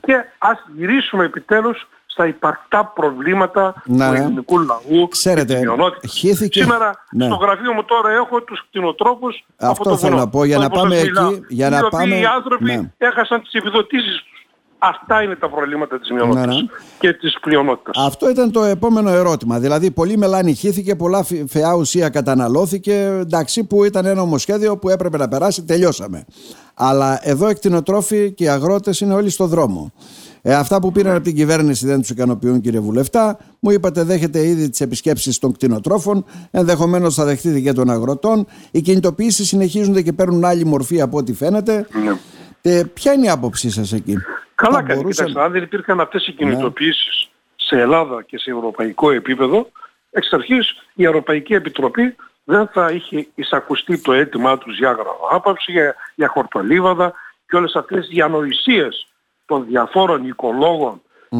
και 0.00 0.24
ας 0.38 0.64
γυρίσουμε 0.76 1.24
επιτέλους 1.24 1.88
στα 2.12 2.26
υπαρκτά 2.26 2.92
προβλήματα 2.94 3.82
ναι. 3.84 4.08
του 4.08 4.14
ελληνικού 4.14 4.58
λαού 4.58 5.08
Ξέρετε, 5.08 5.60
χύθηκε... 6.08 6.60
Σήμερα 6.60 7.04
ναι. 7.12 7.24
στο 7.24 7.34
γραφείο 7.34 7.72
μου 7.72 7.84
τώρα 7.84 8.10
έχω 8.10 8.42
τους 8.42 8.66
κτηνοτρόφους 8.68 9.44
Αυτό 9.56 9.82
από 9.82 9.90
το 9.90 9.96
θέλω 9.96 10.16
να 10.16 10.28
πω, 10.28 10.44
για 10.44 10.58
να 10.58 10.68
πάμε 10.68 10.98
εκεί, 10.98 11.44
για 11.48 11.70
να 11.70 11.88
πάμε... 11.88 12.14
Οι 12.14 12.24
άνθρωποι 12.24 12.64
ναι. 12.64 12.92
έχασαν 12.98 13.42
τις 13.42 13.52
επιδοτήσεις 13.52 14.16
τους. 14.16 14.40
Αυτά 14.82 15.22
είναι 15.22 15.36
τα 15.36 15.48
προβλήματα 15.48 15.98
της 15.98 16.10
μειονότητας 16.10 16.46
ναι, 16.46 16.54
ναι. 16.54 16.68
και 16.98 17.12
της 17.12 17.36
πλειονότητας. 17.40 18.04
Αυτό 18.06 18.30
ήταν 18.30 18.52
το 18.52 18.64
επόμενο 18.64 19.10
ερώτημα. 19.10 19.58
Δηλαδή, 19.58 19.90
πολύ 19.90 20.16
μελάνη 20.16 20.54
χύθηκε, 20.54 20.96
πολλά 20.96 21.24
φαιά 21.48 21.74
ουσία 21.74 22.08
καταναλώθηκε. 22.08 22.92
Εντάξει, 23.20 23.64
που 23.64 23.84
ήταν 23.84 24.04
ένα 24.04 24.14
νομοσχέδιο 24.14 24.78
που 24.78 24.88
έπρεπε 24.88 25.16
να 25.16 25.28
περάσει, 25.28 25.64
τελειώσαμε. 25.64 26.24
Αλλά 26.74 27.20
εδώ 27.22 27.48
εκτινοτρόφοι 27.48 28.32
και 28.32 28.44
οι 28.44 28.48
αγρότες 28.48 29.00
είναι 29.00 29.14
όλοι 29.14 29.30
στο 29.30 29.46
δρόμο. 29.46 29.92
Ε, 30.42 30.54
αυτά 30.54 30.80
που 30.80 30.92
πήραν 30.92 31.14
από 31.14 31.24
την 31.24 31.34
κυβέρνηση 31.34 31.86
δεν 31.86 32.00
τους 32.00 32.10
ικανοποιούν, 32.10 32.60
κύριε 32.60 32.80
Βουλευτά. 32.80 33.38
Μου 33.60 33.70
είπατε, 33.70 34.02
δέχεται 34.02 34.46
ήδη 34.46 34.70
τις 34.70 34.80
επισκέψεις 34.80 35.38
των 35.38 35.52
κτηνοτρόφων. 35.52 36.24
Ενδεχομένως 36.50 37.14
θα 37.14 37.24
δεχτείτε 37.24 37.60
και 37.60 37.72
των 37.72 37.90
αγροτών. 37.90 38.46
Οι 38.70 38.80
κινητοποιήσεις 38.80 39.48
συνεχίζονται 39.48 40.02
και 40.02 40.12
παίρνουν 40.12 40.44
άλλη 40.44 40.64
μορφή 40.64 41.00
από 41.00 41.16
ό,τι 41.16 41.32
φαίνεται. 41.32 41.86
Ναι. 42.04 42.18
Ε, 42.62 42.82
ποια 42.94 43.12
είναι 43.12 43.26
η 43.26 43.28
άποψή 43.28 43.70
σας 43.70 43.92
εκεί, 43.92 44.14
Καλά 44.54 44.82
κάνει. 44.82 45.00
Μπορούσε... 45.00 45.24
Κοιτάξτε, 45.24 45.40
αν 45.46 45.52
δεν 45.52 45.62
υπήρχαν 45.62 46.00
αυτές 46.00 46.26
οι 46.26 46.32
κινητοποιήσεις 46.32 47.30
σε 47.56 47.80
Ελλάδα 47.80 48.22
και 48.22 48.38
σε 48.38 48.50
ευρωπαϊκό 48.50 49.10
επίπεδο, 49.10 49.70
εξ 50.10 50.32
αρχής 50.32 50.74
η 50.94 51.04
Ευρωπαϊκή 51.04 51.54
Επιτροπή 51.54 52.16
δεν 52.44 52.68
θα 52.72 52.90
είχε 52.90 53.28
εισακουστεί 53.34 53.98
το 53.98 54.12
αίτημά 54.12 54.58
τους 54.58 54.78
για 54.78 54.90
γραμμάπαυση, 54.90 55.72
για, 55.72 55.94
για 56.14 56.28
χορτολίβαδα 56.28 57.12
και 57.46 57.56
όλες 57.56 57.74
αυτές 57.74 58.08
οι 58.10 58.20
ανοησίες 58.20 59.09
των 59.50 59.66
διαφόρων 59.66 60.36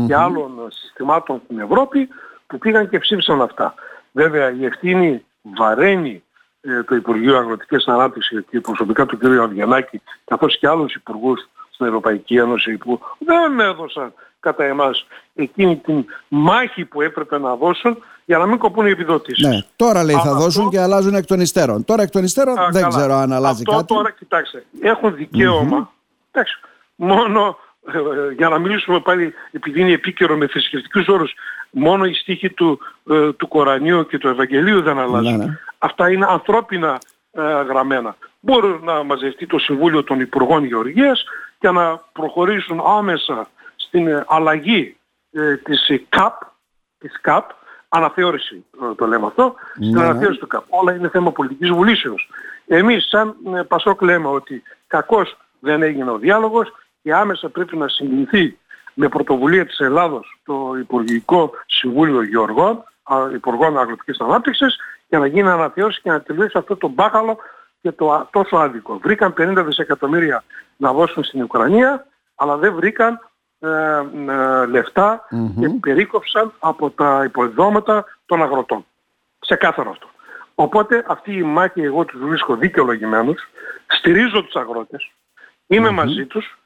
και 0.06 0.14
άλλων 0.14 0.50
συστημάτων 0.68 1.40
στην 1.44 1.58
Ευρώπη 1.58 2.08
που 2.46 2.58
πήγαν 2.58 2.88
και 2.88 2.98
ψήφισαν 2.98 3.42
αυτά. 3.42 3.74
Βέβαια 4.12 4.50
η 4.50 4.64
ευθύνη 4.64 5.24
βαραίνει 5.42 6.22
ε, 6.60 6.82
το 6.82 6.94
Υπουργείο 6.94 7.36
Αγροτικής 7.36 7.86
Ανάπτυξης 7.86 8.44
και 8.50 8.60
προσωπικά 8.60 9.06
του 9.06 9.18
κ. 9.18 9.24
Αυγενάκη 9.24 10.00
καθώς 10.24 10.58
και 10.58 10.68
άλλους 10.68 10.94
υπουργούς 10.94 11.48
στην 11.70 11.86
Ευρωπαϊκή 11.86 12.36
Ένωση 12.36 12.76
που 12.76 13.00
δεν 13.18 13.60
έδωσαν 13.60 14.12
κατά 14.40 14.64
εμάς 14.64 15.06
εκείνη 15.34 15.76
την 15.76 16.04
μάχη 16.28 16.84
που 16.84 17.02
έπρεπε 17.02 17.38
να 17.38 17.56
δώσουν 17.56 17.98
για 18.24 18.38
να 18.38 18.46
μην 18.46 18.58
κοπούν 18.58 18.86
οι 18.86 18.90
επιδοτήσεις. 18.90 19.48
Ναι, 19.48 19.58
τώρα 19.76 20.04
λέει 20.04 20.16
θα 20.16 20.34
δώσουν 20.34 20.70
και 20.70 20.80
αλλάζουν 20.80 21.14
εκ 21.14 21.26
των 21.26 21.40
υστέρων. 21.40 21.84
Τώρα 21.84 22.02
εκ 22.02 22.10
των 22.10 22.24
υστέρων 22.24 22.56
δεν 22.70 22.88
ξέρω 22.88 23.14
αν 23.14 23.32
αλλάζει 23.32 23.62
αυτό 23.66 23.72
κάτι. 23.72 23.94
τώρα, 23.94 24.10
κοιτάξτε, 24.10 24.64
έχουν 24.80 25.14
δικαίωμα, 25.14 25.92
εντάξει, 26.30 26.60
μόνο 26.96 27.46
ε, 27.48 27.69
για 28.36 28.48
να 28.48 28.58
μιλήσουμε 28.58 29.00
πάλι 29.00 29.34
επειδή 29.52 29.80
είναι 29.80 29.92
επίκαιρο 29.92 30.36
με 30.36 30.46
θρησκευτικούς 30.46 31.08
όρους 31.08 31.34
μόνο 31.70 32.04
οι 32.04 32.12
στίχοι 32.14 32.50
του, 32.50 32.80
ε, 33.10 33.32
του 33.32 33.48
Κορανίου 33.48 34.06
και 34.06 34.18
του 34.18 34.28
Ευαγγελίου 34.28 34.82
δεν 34.82 34.98
αλλάζουν. 34.98 35.36
Ναι, 35.36 35.44
ναι. 35.44 35.58
Αυτά 35.78 36.10
είναι 36.10 36.26
ανθρώπινα 36.28 36.98
ε, 37.32 37.42
γραμμένα. 37.42 38.16
Μπορεί 38.40 38.80
να 38.82 39.02
μαζευτεί 39.02 39.46
το 39.46 39.58
Συμβούλιο 39.58 40.04
των 40.04 40.20
Υπουργών 40.20 40.64
Γεωργίας 40.64 41.24
και 41.58 41.70
να 41.70 41.96
προχωρήσουν 42.12 42.80
άμεσα 42.86 43.48
στην 43.76 44.06
ε, 44.06 44.24
αλλαγή 44.28 44.96
ε, 45.32 45.56
της 45.56 46.00
ΚΑΠ, 46.08 46.40
της 46.98 47.20
ΚΑΠ, 47.20 47.50
αναθεώρηση 47.88 48.64
το 48.96 49.06
λέμε 49.06 49.26
αυτό, 49.26 49.54
στην 49.74 49.92
Ναι. 49.94 50.02
αναθεώρηση 50.02 50.40
του 50.40 50.46
ΚΑΠ. 50.46 50.64
Όλα 50.68 50.94
είναι 50.94 51.08
θέμα 51.08 51.32
πολιτικής 51.32 51.70
βουλήσεως. 51.70 52.28
Εμείς 52.66 53.08
σαν 53.08 53.36
ε, 53.54 53.62
Πασόκ 53.62 54.02
λέμε 54.02 54.28
ότι 54.28 54.62
κακώς 54.86 55.36
δεν 55.60 55.82
έγινε 55.82 56.10
ο 56.10 56.18
διάλογος 56.18 56.72
και 57.02 57.14
άμεσα 57.14 57.48
πρέπει 57.48 57.76
να 57.76 57.88
συγκληθεί 57.88 58.58
με 58.94 59.08
πρωτοβουλία 59.08 59.66
της 59.66 59.78
Ελλάδος 59.78 60.40
το 60.44 60.74
Υπουργικό 60.80 61.50
Συμβούλιο 61.66 62.22
Γεωργών, 62.22 62.84
α, 63.02 63.16
Υπουργών 63.34 63.78
Αγροτικής 63.78 64.18
Ανάπτυξης 64.20 64.76
για 65.08 65.18
να 65.18 65.26
γίνει 65.26 65.48
αναθεώρηση 65.48 66.00
και 66.00 66.10
να 66.10 66.20
τελειώσει 66.20 66.58
αυτό 66.58 66.76
το 66.76 66.88
μπάχαλο 66.88 67.38
και 67.80 67.92
το 67.92 68.12
α- 68.12 68.28
τόσο 68.32 68.56
άδικο. 68.56 68.98
Βρήκαν 68.98 69.34
50 69.38 69.64
δισεκατομμύρια 69.64 70.44
να 70.76 70.92
δώσουν 70.92 71.24
στην 71.24 71.42
Ουκρανία, 71.42 72.06
αλλά 72.34 72.56
δεν 72.56 72.74
βρήκαν 72.74 73.30
ε, 73.58 73.68
ε, 73.68 74.66
λεφτα 74.66 75.26
και 75.60 75.68
περίκοψαν 75.80 76.52
από 76.58 76.90
τα 76.90 77.22
υποδόματα 77.24 78.04
των 78.26 78.42
αγροτών. 78.42 78.86
Ξεκάθαρο 79.38 79.90
αυτό. 79.90 80.08
Οπότε 80.54 81.04
αυτή 81.06 81.32
η 81.32 81.42
μάχη 81.42 81.82
εγώ 81.82 82.04
τους 82.04 82.20
βρίσκω 82.20 82.56
δικαιολογημένους, 82.56 83.48
στηρίζω 83.86 84.42
τους 84.42 84.54
αγρότες, 84.54 85.10
είμαι 85.66 85.90
μαζί 85.90 86.26
τους 86.26 86.58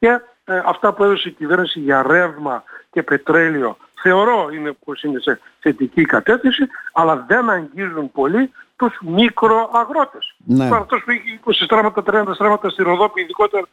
και 0.00 0.20
ε, 0.44 0.62
αυτά 0.64 0.92
που 0.92 1.04
έδωσε 1.04 1.28
η 1.28 1.32
κυβέρνηση 1.32 1.80
για 1.80 2.02
ρεύμα 2.06 2.62
και 2.90 3.02
πετρέλαιο 3.02 3.76
θεωρώ 4.02 4.48
είναι 4.52 4.72
πως 4.84 5.02
είναι 5.02 5.20
σε 5.20 5.40
θετική 5.60 6.02
κατεύθυνση, 6.04 6.66
αλλά 6.92 7.24
δεν 7.28 7.50
αγγίζουν 7.50 8.10
πολύ 8.12 8.50
τους 8.76 8.98
μικροαγρότες. 9.00 10.34
Ναι. 10.44 10.68
Τώρα 10.68 10.80
αυτός 10.80 11.02
που 11.04 11.10
έχει 11.10 11.40
20 11.44 11.50
στρέμματα, 11.64 12.02
30 12.06 12.34
στρέμματα 12.34 12.68
στη 12.70 12.82
Ροδόπη, 12.82 13.20
ειδικότερα 13.20 13.66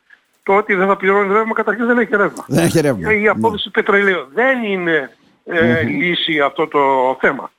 το 0.43 0.53
ότι 0.55 0.73
δεν 0.73 0.87
θα 0.87 0.95
πληρώνει 0.97 1.33
ρεύμα, 1.33 1.53
καταρχήν 1.53 1.85
δεν 1.85 1.97
έχει 1.97 2.15
ρεύμα. 2.15 2.45
Δεν 2.47 2.63
έχει 2.63 2.79
ρεύμα. 2.79 3.13
Η 3.13 3.27
απόδοση 3.27 3.69
πετρελαίου 3.71 4.27
δεν 4.33 4.63
είναι 4.63 5.15
ε, 5.45 5.81
λύση 5.83 6.39
αυτό 6.41 6.67
το 6.67 6.79
θέμα. 7.19 7.51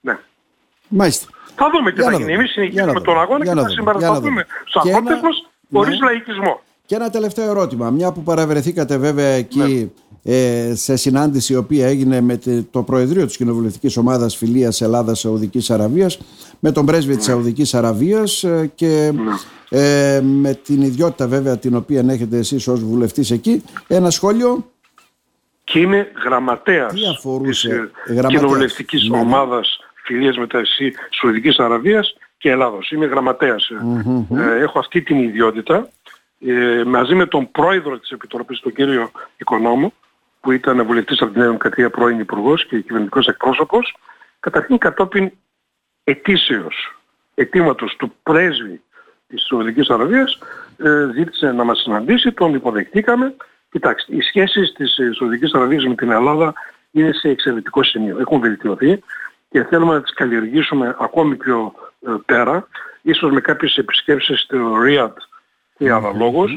Ναι. 0.00 0.18
Μάλιστα. 0.88 1.26
Θα 1.56 1.70
δούμε 1.70 1.90
τι 1.90 1.94
Για 2.00 2.04
θα 2.04 2.10
να 2.10 2.16
γίνει. 2.16 2.30
δούμε. 2.30 2.38
Εμείς 2.38 2.52
Για 2.54 2.62
να 2.62 2.68
συνεχίζουμε 2.68 2.92
δούμε. 2.92 3.04
τον 3.04 3.20
αγώνα 3.20 3.44
Για 3.44 3.52
και 3.52 3.60
να 3.60 3.66
θα 3.68 3.74
δούμε. 3.74 3.82
Για 3.82 3.92
να 3.92 3.98
συμπαρασταθούμε 3.98 4.28
δούμε. 4.28 4.46
στους 4.66 4.82
Και 4.82 4.90
αγρότες 4.90 5.12
ένα- 5.18 5.28
μας 5.28 5.48
χωρίς 5.72 5.98
ναι. 6.00 6.06
λαϊκισμό. 6.06 6.62
Και 6.86 6.94
ένα 6.94 7.10
τελευταίο 7.10 7.50
ερώτημα. 7.50 7.90
Μια 7.90 8.12
που 8.12 8.22
παραβρεθήκατε 8.22 8.96
βέβαια 8.96 9.26
εκεί 9.28 9.92
ε, 10.22 10.72
σε 10.74 10.96
συνάντηση 10.96 11.52
η 11.52 11.56
οποία 11.56 11.86
έγινε 11.86 12.20
με 12.20 12.36
τε- 12.36 12.64
το 12.70 12.82
Προεδρείο 12.82 13.26
της 13.26 13.36
Κοινοβουλευτικής 13.36 13.96
Ομάδας 13.96 14.36
Φιλίας 14.36 14.80
Ελλάδας 14.80 15.18
Σαουδικής 15.20 15.70
Αραβίας 15.70 16.18
με 16.60 16.72
τον 16.72 16.86
πρέσβη 16.86 17.16
της 17.16 17.24
Σαουδικής 17.24 17.74
Αραβίας 17.74 18.44
ε, 18.44 18.70
και 18.74 19.12
ε, 19.68 20.20
με 20.24 20.54
την 20.64 20.82
ιδιότητα 20.82 21.26
βέβαια 21.28 21.58
την 21.58 21.74
οποία 21.76 22.04
έχετε 22.08 22.36
εσείς 22.38 22.68
ως 22.68 22.84
βουλευτής 22.84 23.30
εκεί 23.30 23.62
ένα 23.86 24.10
σχόλιο 24.10 24.70
Και 25.64 25.78
είμαι 25.78 26.06
γραμματέας 26.24 26.92
Τι 26.92 27.06
αφορούσε, 27.06 27.50
της 27.50 27.64
ε, 27.64 27.90
γραμματέας; 28.12 28.40
κοινοβουλευτικής 28.40 29.08
Ναι. 29.08 29.18
ομάδας 29.18 29.78
φιλίας 30.04 30.36
μεταξύ 30.38 30.92
Σουηδικής 31.10 31.58
Αραβίας 31.58 32.14
και 32.38 32.50
Ελλάδος. 32.50 32.90
Είμαι 32.90 33.06
γραμματέας. 33.06 33.68
ε. 33.68 34.40
Ε, 34.40 34.62
έχω 34.62 34.78
αυτή 34.78 35.02
την 35.02 35.18
ιδιότητα 35.22 35.88
ε, 36.40 36.84
μαζί 36.84 37.14
με 37.14 37.26
τον 37.26 37.50
πρόεδρο 37.50 37.98
της 37.98 38.10
Επιτροπής, 38.10 38.60
τον 38.60 38.72
κύριο 38.72 39.10
Οικονόμου, 39.36 39.92
που 40.40 40.52
ήταν 40.52 40.84
βουλευτής 40.84 41.20
από 41.20 41.30
την 41.30 41.38
Νέα 41.40 41.48
Δημοκρατία, 41.48 41.90
πρώην 41.90 42.18
Υπουργός 42.18 42.66
και 42.66 42.80
κυβερνητικός 42.80 43.26
εκπρόσωπος, 43.26 43.96
καταρχήν 44.40 44.78
κατόπιν 44.78 45.30
ετήσεως 46.04 46.96
αιτήματος 47.34 47.96
του 47.96 48.14
πρέσβη 48.22 48.82
της 49.26 49.46
Σαουδικής 49.46 49.88
Αραβίας 49.88 50.38
ε, 50.76 51.10
ζήτησε 51.14 51.52
να 51.52 51.64
μας 51.64 51.78
συναντήσει, 51.78 52.32
τον 52.32 52.54
υποδεχτήκαμε. 52.54 53.34
Κοιτάξτε, 53.70 54.16
οι 54.16 54.20
σχέσεις 54.20 54.72
της 54.72 54.98
ε, 54.98 55.12
Σαουδικής 55.12 55.52
Αραβίας 55.52 55.84
με 55.84 55.94
την 55.94 56.10
Ελλάδα 56.10 56.52
είναι 56.90 57.12
σε 57.12 57.28
εξαιρετικό 57.28 57.82
σημείο. 57.82 58.18
Έχουν 58.18 58.40
βελτιωθεί 58.40 59.02
και 59.50 59.64
θέλουμε 59.64 59.92
να 59.92 60.02
τις 60.02 60.12
καλλιεργήσουμε 60.12 60.96
ακόμη 60.98 61.36
πιο 61.36 61.72
ε, 62.06 62.10
πέρα, 62.26 62.68
ίσως 63.02 63.30
με 63.30 63.40
κάποιες 63.40 63.76
επισκέψεις 63.76 64.40
στο 64.40 64.76
Ρίαντ 64.82 65.16
και 65.78 65.90
αναλόγως. 65.90 66.50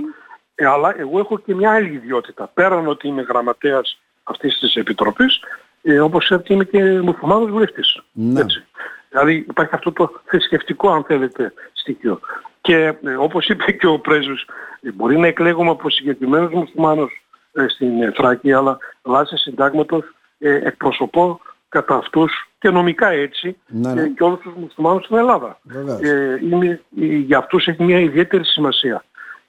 Ε, 0.56 0.66
αλλά 0.66 1.00
εγώ 1.00 1.20
έχω 1.20 1.40
και 1.40 1.56
μια 1.56 1.72
άλλη 1.72 1.94
ιδιότητα. 1.94 2.52
Πέραν 2.54 2.88
ότι 2.88 3.08
είμαι 3.08 3.22
γραμματέας 3.22 4.00
αυτής 4.24 4.60
της 4.60 4.76
Επιτροπής, 4.76 5.40
ε, 5.82 6.00
όπως 6.00 6.24
ξέρετε 6.24 6.54
είμαι 6.54 6.64
και 6.64 7.02
μουσουλμάνος 7.02 7.52
βουλευτής. 7.52 8.02
Ναι. 8.12 8.40
Έτσι. 8.40 8.66
Δηλαδή 9.10 9.34
υπάρχει 9.34 9.76
αυτό 9.76 9.92
το 9.92 10.12
θρησκευτικό 10.26 10.92
αν 10.92 11.04
θέλετε 11.04 11.54
στοιχείο. 11.74 12.20
Και 12.62 12.76
ε, 13.04 13.14
όπως 13.20 13.48
είπε 13.48 13.72
και 13.72 13.88
ο 13.88 14.00
πρέσβης, 14.00 14.46
ε, 14.82 14.92
μπορεί 14.92 15.18
να 15.18 15.28
εκλέγουμε 15.28 15.70
από 15.70 15.90
συγκεκριμένους 15.90 16.52
μουσουλμάνους 16.52 17.12
ε, 17.54 17.68
στην 17.68 18.02
ε, 18.02 18.12
Θράκη, 18.12 18.54
αλλά 18.54 18.78
βάσει 19.02 19.38
συντάγματος 19.38 20.04
ε, 20.40 20.56
εκπροσωπώ 20.56 21.40
κατά 21.78 21.96
αυτούς 21.96 22.50
και 22.60 22.70
νομικά 22.70 23.10
έτσι 23.10 23.58
Ναι, 23.68 23.94
ναι. 23.94 24.02
ε, 24.02 24.08
και 24.08 24.24
όλους 24.24 24.40
τους 24.40 24.54
μουσουλμάνους 24.54 25.04
στην 25.04 25.18
Ελλάδα. 25.18 25.60
Βεβαίως. 25.64 26.02
Ε, 26.02 26.40
είναι, 26.44 26.82
ε, 27.02 27.06
για 27.06 27.38
αυτούς 27.38 27.68
έχει 27.68 27.84
μια 27.84 28.00
ιδιαίτερη 28.00 28.46
σημασία. 28.46 29.04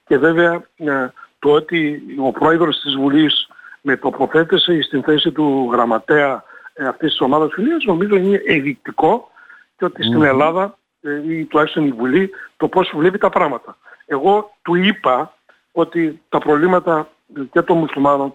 Και 0.07 0.17
βέβαια 0.17 0.53
ε, 0.75 1.07
το 1.39 1.51
ότι 1.51 2.01
ο 2.19 2.31
πρόεδρος 2.31 2.79
της 2.79 2.95
Βουλής 2.95 3.47
με 3.81 3.97
τοποθέτησε 3.97 4.81
στην 4.81 5.03
θέση 5.03 5.31
του 5.31 5.69
γραμματέα 5.71 6.43
ε, 6.73 6.87
αυτής 6.87 7.09
της 7.09 7.21
ομάδας 7.21 7.49
φιλίας 7.53 7.83
νομίζω 7.83 8.15
είναι 8.15 8.41
ενδεικτικό 8.45 9.31
και 9.77 9.85
ότι 9.85 10.03
στην 10.03 10.23
Ελλάδα 10.23 10.77
ε, 11.01 11.33
ή 11.33 11.45
τουλάχιστον 11.45 11.85
η 11.87 11.91
Βουλή 11.91 12.29
το 12.57 12.67
πώς 12.67 12.91
βλέπει 12.95 13.17
τα 13.17 13.29
πράγματα. 13.29 13.77
Εγώ 14.05 14.51
του 14.61 14.75
είπα 14.75 15.33
ότι 15.71 16.21
τα 16.29 16.37
προβλήματα 16.39 17.09
ε, 17.37 17.41
και 17.51 17.61
των 17.61 17.77
μουσουλμάνων 17.77 18.31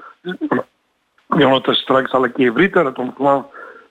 μειονότητας 1.36 1.76
της 1.76 1.84
Τράκης 1.84 2.14
αλλά 2.14 2.28
και 2.28 2.44
ευρύτερα 2.44 2.92
των 2.92 3.04
μουσουλμάνων 3.04 3.46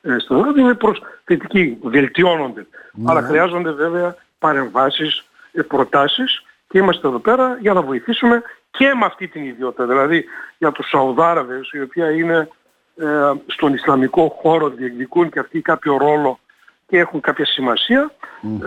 ε, 0.06 0.20
στην 0.20 0.36
Ελλάδα 0.36 0.62
είναι 0.62 0.74
προς 0.74 1.02
θετική, 1.24 1.78
βελτιώνονται. 1.82 2.68
Αλλά 3.06 3.22
χρειάζονται 3.22 3.72
βέβαια 3.72 4.16
παρεμβάσεις, 4.40 5.26
ε, 5.52 5.62
προτάσεις 5.62 6.44
και 6.68 6.78
είμαστε 6.78 7.08
εδώ 7.08 7.20
πέρα 7.20 7.58
για 7.62 7.74
να 7.74 7.82
βοηθήσουμε 7.82 8.42
και 8.72 8.94
με 9.00 9.06
αυτή 9.06 9.28
την 9.28 9.46
ιδιότητα. 9.46 9.86
Δηλαδή 9.86 10.26
για 10.58 10.72
τους 10.72 10.90
Σαουδάραβες 10.90 11.70
οι 11.72 11.82
οποίοι 11.82 12.04
είναι 12.16 12.50
ε, 12.96 13.32
στον 13.46 13.74
Ισλαμικό 13.74 14.38
χώρο 14.42 14.70
διεκδικούν 14.70 15.30
και 15.30 15.40
αυτοί 15.40 15.62
κάποιο 15.62 15.98
ρόλο 15.98 16.40
και 16.88 16.98
έχουν 16.98 17.20
κάποια 17.20 17.46
σημασία. 17.46 18.12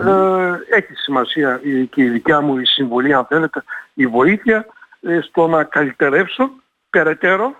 Ε, 0.05 0.75
έχει 0.77 0.93
σημασία 0.93 1.59
η, 1.63 1.85
και 1.85 2.03
η 2.03 2.09
δικιά 2.09 2.41
μου 2.41 2.57
η 2.57 2.65
συμβολή 2.65 3.13
αν 3.13 3.25
θέλετε, 3.25 3.63
η 3.93 4.07
βοήθεια 4.07 4.65
ε, 5.01 5.19
στο 5.21 5.47
να 5.47 5.63
καλυτερεύσω 5.63 6.49
περαιτέρω 6.89 7.55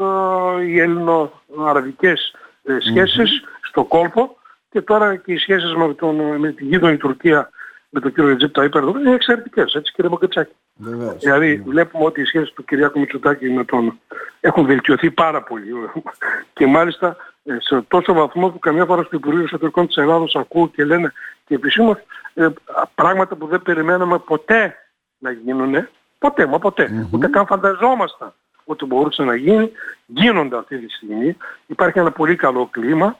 ε, 0.00 0.64
οι 0.64 0.80
ελληνο-αραβικές 0.80 2.34
ε, 2.64 2.76
σχέσεις 2.80 3.42
στο 3.62 3.84
κόλπο 3.84 4.36
και 4.70 4.80
τώρα 4.80 5.16
και 5.16 5.32
οι 5.32 5.36
σχέσεις 5.36 5.74
με, 5.74 5.94
τον, 5.94 6.16
με 6.16 6.52
την 6.52 6.66
γείτονη 6.66 6.96
Τουρκία 6.96 7.50
με 7.94 8.00
τον 8.00 8.12
κύριο 8.12 8.30
Ρετζίπ 8.30 8.58
Ταΐπ 8.58 8.74
Ερδογάν 8.74 9.04
είναι 9.04 9.14
εξαιρετικές, 9.14 9.74
έτσι 9.74 9.92
κύριε 9.92 10.10
Μοκετσάκη. 10.10 10.52
Βεβαίως. 10.76 11.16
Δηλαδή 11.16 11.62
βλέπουμε 11.66 12.04
ότι 12.04 12.20
οι 12.20 12.24
σχέσεις 12.24 12.52
του 12.52 12.64
Κυριάκου 12.64 12.98
Μητσοτάκη 12.98 13.50
με 13.50 13.64
τον 13.64 13.98
έχουν 14.40 14.66
βελτιωθεί 14.66 15.10
πάρα 15.10 15.42
πολύ 15.42 15.72
και 16.56 16.66
μάλιστα 16.66 17.16
ε, 17.44 17.56
σε 17.60 17.82
τόσο 17.88 18.12
βαθμό 18.12 18.50
που 18.50 18.58
καμιά 18.58 18.84
φορά 18.84 19.02
στο 19.02 19.16
Υπουργείο 19.16 19.42
Εσωτερικών 19.42 19.86
της 19.86 19.96
Ελλάδος 19.96 20.34
ακούω 20.34 20.68
και 20.68 20.84
λένε 20.84 21.12
και 21.46 21.54
επισήμως 21.54 21.96
ε, 22.34 22.48
πράγματα 22.94 23.36
που 23.36 23.46
δεν 23.46 23.62
περιμέναμε 23.62 24.18
ποτέ 24.18 24.76
να 25.18 25.30
γίνουν. 25.30 25.88
Ποτέ, 26.18 26.46
μα 26.46 26.58
ποτε 26.58 27.08
Ούτε 27.12 27.28
καν 27.28 27.46
φανταζόμασταν 27.46 28.34
ότι 28.64 28.84
μπορούσε 28.84 29.22
να 29.22 29.34
γίνει. 29.36 29.70
Γίνονται 30.06 30.56
αυτή 30.56 30.78
τη 30.78 30.92
στιγμή. 30.92 31.36
Υπάρχει 31.66 31.98
ένα 31.98 32.10
πολύ 32.10 32.36
καλό 32.36 32.66
κλίμα. 32.70 33.18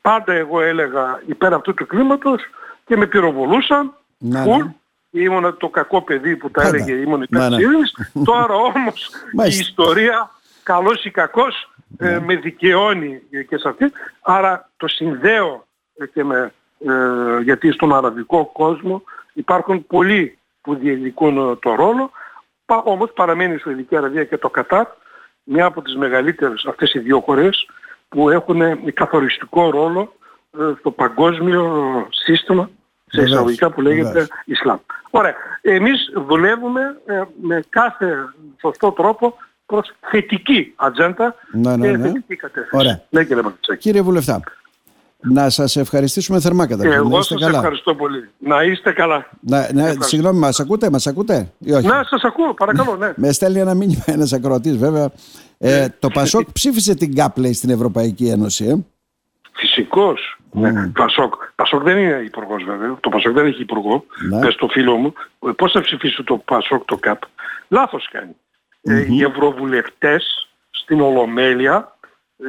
Πάντα 0.00 0.32
εγώ 0.32 0.60
έλεγα 0.60 1.22
υπέρ 1.26 1.54
αυτού 1.54 1.74
του 1.74 1.86
κλίματος 1.86 2.42
και 2.86 2.96
με 2.96 3.06
πυροβολούσαν 3.06 3.94
Ναι, 4.18 4.42
full, 4.46 4.64
ναι. 5.10 5.20
ήμουν 5.22 5.56
το 5.56 5.68
κακό 5.68 6.02
παιδί 6.02 6.36
που 6.36 6.50
τα 6.50 6.62
Πάντα. 6.62 6.76
έλεγε 6.76 6.92
ήμουν 6.92 7.22
υπέρ 7.22 7.40
Ναι, 7.40 7.48
ναι. 7.48 7.56
της 7.56 7.64
ειρήνης. 7.66 7.94
Τώρα 8.24 8.54
όμως 8.54 9.08
η 9.32 9.36
Μάλιστα. 9.36 9.60
ιστορία 9.62 10.30
καλός 10.62 11.04
ή 11.04 11.10
κακός 11.10 11.70
ε, 11.98 12.08
Ναι. 12.10 12.20
με 12.20 12.34
δικαιώνει 12.36 13.22
και 13.48 13.56
σε 13.56 13.68
αυτή. 13.68 13.92
Άρα 14.22 14.70
το 14.76 14.88
συνδέω 14.88 15.66
ε, 15.98 16.06
και 16.06 16.24
με, 16.24 16.52
ε, 16.86 17.42
γιατί 17.42 17.72
στον 17.72 17.94
αραβικό 17.94 18.44
κόσμο 18.52 19.02
υπάρχουν 19.32 19.86
πολλοί 19.86 20.38
που 20.60 20.74
διεκδικούν 20.74 21.50
ε, 21.50 21.56
το 21.56 21.74
ρόλο. 21.74 22.10
Πα, 22.72 22.82
όμως 22.84 23.12
παραμένει 23.12 23.54
η 23.54 23.58
Σουηδική 23.58 23.96
Αραβία 23.96 24.24
και 24.24 24.38
το 24.38 24.50
Κατάρ 24.50 24.86
μια 25.44 25.64
από 25.64 25.82
τις 25.82 25.96
μεγαλύτερες 25.96 26.64
αυτές 26.68 26.92
οι 26.94 26.98
δύο 26.98 27.20
χώρες 27.20 27.66
που 28.08 28.30
έχουν 28.30 28.60
ε, 28.60 28.78
καθοριστικό 28.94 29.70
ρόλο 29.70 30.12
ε, 30.58 30.72
στο 30.78 30.90
παγκόσμιο 30.90 31.62
σύστημα 32.10 32.70
σε 33.06 33.20
Βεβαίως, 33.20 33.30
εισαγωγικά 33.30 33.70
που 33.70 33.80
λέγεται 33.80 34.08
βεβαίως. 34.08 34.28
Ισλάμ. 34.44 34.78
Ωραία. 35.10 35.34
Εμείς 35.60 36.12
δουλεύουμε 36.14 37.00
ε, 37.06 37.22
με 37.42 37.62
κάθε 37.68 38.14
σωστό 38.60 38.92
τρόπο 38.92 39.36
προς 39.66 39.92
θετική 40.10 40.72
ατζέντα 40.76 41.34
Ναι, 41.52 41.76
ναι, 41.76 41.90
και 41.90 41.96
ναι. 41.96 42.06
θετική 42.06 42.36
κατεύθυνση. 42.36 42.76
Ωραία. 42.86 43.02
Ναι 43.10 43.24
κύριε 43.24 43.42
Μαγκητσάκη. 43.42 43.80
Κύριε 43.80 44.02
Βουλευτά, 44.02 44.40
να 45.22 45.50
σας 45.50 45.76
ευχαριστήσουμε 45.76 46.40
θερμά 46.40 46.66
Και 46.66 46.70
καταρχήν. 46.74 47.00
Να 47.00 47.06
εγώ 47.06 47.18
είστε 47.18 47.34
σας 47.34 47.42
καλά. 47.42 47.58
ευχαριστώ 47.58 47.94
πολύ. 47.94 48.28
Να 48.38 48.62
είστε 48.62 48.92
καλά. 48.92 49.28
Να, 49.40 49.58
να, 49.58 49.66
Ευχαριστώ. 49.66 50.02
συγγνώμη, 50.04 50.38
μας 50.38 50.60
ακούτε, 50.60 50.90
μας 50.90 51.06
ακούτε 51.06 51.52
ή 51.58 51.72
όχι; 51.72 51.86
Να 51.86 52.04
σας 52.04 52.22
ακούω, 52.22 52.54
παρακαλώ, 52.54 52.96
ναι. 52.96 53.12
Με 53.16 53.32
στέλνει 53.32 53.58
ένα 53.58 53.74
μήνυμα 53.74 54.02
ένας 54.06 54.32
ακροατής 54.32 54.76
βέβαια. 54.76 55.10
Ε, 55.58 55.88
το 55.98 56.08
Πασόκ 56.08 56.52
ψήφισε 56.52 56.94
την 56.94 57.14
ΚΑΠ 57.14 57.38
λέει 57.38 57.52
στην 57.52 57.70
Ευρωπαϊκή 57.70 58.28
Ένωση. 58.28 58.64
Ε. 58.64 58.76
Φυσικός. 59.52 60.36
Ναι. 60.50 60.88
Πασόκ. 60.88 61.34
Πασόκ 61.54 61.82
δεν 61.82 61.98
είναι 61.98 62.22
υπουργός 62.24 62.64
βέβαια. 62.64 62.96
Το 63.00 63.08
Πασόκ 63.08 63.32
δεν 63.32 63.46
έχει 63.46 63.60
υπουργό. 63.62 64.04
Ναι. 64.30 64.40
Πες 64.40 64.54
το 64.54 64.68
φίλο 64.68 64.96
μου. 64.96 65.12
Ε, 65.46 65.50
Πώς 65.56 65.72
θα 65.72 65.80
ψηφίσει 65.80 66.22
το 66.22 66.36
Πασόκ 66.36 66.84
το 66.84 66.96
ΚΑΠ; 66.96 67.22
Λάθος 67.68 68.08
κάνει. 68.12 68.36
Ε, 68.82 69.06
οι 69.12 69.22
ευρωβουλευτές 69.22 70.48
στην 70.70 71.00
Ολομέλεια 71.00 71.76
ε, 71.76 71.91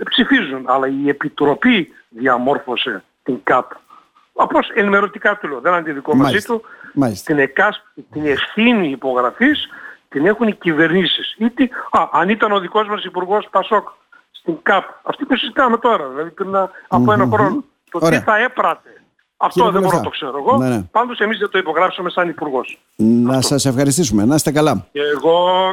ψηφίζουν. 0.10 0.64
Αλλά 0.66 0.88
η 0.88 1.10
Επιτροπή 1.10 1.94
διαμόρφωσε 2.10 3.04
την 3.24 3.40
ΚΑΠ. 3.44 3.72
Απλώς 4.36 4.70
ενημερωτικά 4.74 5.38
του 5.38 5.48
λέω. 5.48 5.60
Δεν 5.60 5.74
αντιδικώ 5.74 6.16
μαζί 6.16 6.24
Μάλιστα. 6.24 6.54
του. 6.54 6.62
Μάλιστα. 6.94 7.34
Την, 7.34 7.42
εκάσ... 7.44 7.84
την 8.12 8.26
ευθύνη 8.26 8.90
υπογραφής 8.90 9.68
την 10.10 10.26
έχουν 10.26 10.48
οι 10.48 10.54
κυβερνήσεις. 10.56 11.36
Είτε... 11.38 11.70
Α, 11.92 12.08
αν 12.12 12.30
ήταν 12.30 12.52
ο 12.52 12.60
δικός 12.60 12.88
μας 12.88 13.04
υπουργός 13.04 13.48
Πασόκ 13.52 13.88
στην 14.32 14.56
ΚΑΠ, 14.64 14.84
αυτή 15.04 15.26
που 15.26 15.38
συζητάμε 15.38 15.78
τώρα, 15.78 16.08
δηλαδή 16.08 16.30
πριν 16.30 16.56
α, 16.56 16.70
από 16.88 17.12
ένα 17.12 17.28
χρόνο, 17.32 17.64
το 17.92 18.00
Ωραία. 18.02 18.20
τι 18.20 18.26
θα 18.26 18.38
έπρατε. 18.38 18.90
Αυτό 19.38 19.64
Κύριε 19.64 19.80
δεν 19.80 19.82
μπορώ 19.82 19.98
να 19.98 20.02
Βουλευτά. 20.04 20.26
το 20.28 20.32
ξέρω 20.32 20.38
εγώ. 20.38 20.58
Ναι, 20.58 20.76
ναι. 20.76 20.84
Πάντως 20.92 21.20
εμείς 21.20 21.38
δεν 21.38 21.50
το 21.50 21.58
υπογράψαμε 21.58 22.10
σαν 22.10 22.30
υπουργός. 22.30 22.80
Να 22.96 23.42
σας 23.42 23.66
ευχαριστήσουμε. 23.66 24.26
Να 24.26 24.36
είστε 24.36 24.52
καλά. 24.52 24.88
Και 24.92 25.00
εγώ 25.16 25.72